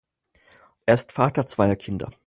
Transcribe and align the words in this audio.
Er 0.87 0.95
ist 0.95 1.11
Vater 1.11 1.45
zweier 1.45 1.75
Kinder. 1.75 2.11